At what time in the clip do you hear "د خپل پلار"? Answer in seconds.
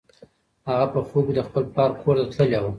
1.37-1.91